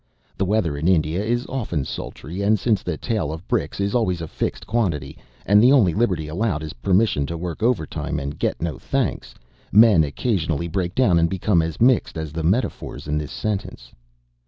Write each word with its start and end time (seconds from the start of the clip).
The 0.35 0.45
weather 0.45 0.75
in 0.75 0.87
India 0.87 1.23
is 1.23 1.45
often 1.45 1.85
sultry, 1.85 2.41
and 2.41 2.57
since 2.57 2.81
the 2.81 2.97
tale 2.97 3.31
of 3.31 3.47
bricks 3.47 3.79
is 3.79 3.93
always 3.93 4.19
a 4.19 4.27
fixed 4.27 4.65
quantity, 4.65 5.15
and 5.45 5.61
the 5.61 5.71
only 5.71 5.93
liberty 5.93 6.27
allowed 6.27 6.63
is 6.63 6.73
permission 6.73 7.27
to 7.27 7.37
work 7.37 7.61
overtime 7.61 8.17
and 8.19 8.39
get 8.39 8.59
no 8.59 8.79
thanks, 8.79 9.35
men 9.71 10.03
occasionally 10.03 10.67
break 10.67 10.95
down 10.95 11.19
and 11.19 11.29
become 11.29 11.61
as 11.61 11.79
mixed 11.79 12.17
as 12.17 12.33
the 12.33 12.41
metaphors 12.41 13.07
in 13.07 13.19
this 13.19 13.31
sentence. 13.31 13.91